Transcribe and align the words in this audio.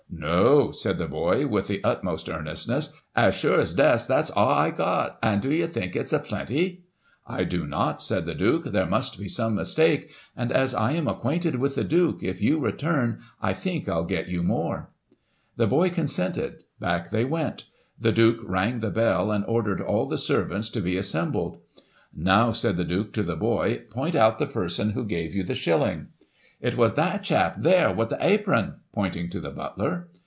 * 0.21 0.23
No,' 0.23 0.69
said 0.69 0.99
the 0.99 1.07
boy, 1.07 1.47
with 1.47 1.67
the 1.67 1.83
utmost 1.83 2.29
earnestness,' 2.29 2.93
as 3.25 3.33
sure's 3.33 3.73
death, 3.73 4.05
that's 4.07 4.29
a* 4.31 4.39
I 4.39 4.69
got— 4.69 5.17
an' 5.23 5.39
d'ye 5.39 5.61
not 5.61 5.71
think 5.71 5.95
it's 5.95 6.13
a 6.13 6.19
plenty?'' 6.19 6.83
I 7.27 7.43
do 7.43 7.65
not,* 7.65 8.03
said 8.03 8.27
the 8.27 8.35
Duke;' 8.35 8.65
there 8.71 8.85
must 8.85 9.17
be 9.17 9.27
some 9.27 9.55
mistake; 9.55 10.11
and, 10.35 10.51
as 10.51 10.75
I 10.75 10.91
am 10.91 11.07
acquainted 11.07 11.55
with 11.55 11.73
the 11.73 11.85
Duke, 11.85 12.19
if 12.21 12.39
you 12.41 12.59
return, 12.59 13.21
I 13.41 13.53
think 13.53 13.89
I'll 13.89 14.05
get 14.05 14.27
you 14.27 14.43
more.' 14.43 14.89
The 15.55 15.65
boy 15.65 15.89
consented; 15.89 16.65
back 16.79 17.09
they 17.09 17.25
went. 17.25 17.65
The 17.99 18.11
Duke 18.11 18.41
rang 18.43 18.81
the 18.81 18.91
bell, 18.91 19.31
and 19.31 19.43
ordered 19.45 19.81
all 19.81 20.05
the 20.07 20.19
servants 20.19 20.69
to 20.71 20.81
be 20.81 20.97
as 20.97 21.09
sembled 21.09 21.61
'Now/ 22.13 22.51
said 22.51 22.77
the 22.77 22.83
Duke 22.85 23.11
to 23.13 23.23
the 23.23 23.37
boy, 23.37 23.83
'point 23.89 24.13
out 24.15 24.37
the 24.37 24.45
person 24.45 24.91
who 24.91 25.05
gave 25.05 25.33
you 25.33 25.41
the 25.41 25.55
shilling.'' 25.55 26.09
It 26.71 26.77
was 26.77 26.93
that 26.93 27.23
chap, 27.23 27.55
there, 27.57 27.91
with 27.91 28.09
the 28.09 28.23
apron,' 28.23 28.75
pointing 28.93 29.31
to 29.31 29.39
the 29.39 29.49
butler. 29.49 30.09